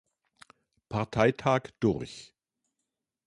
[0.89, 2.33] Parteitag durch.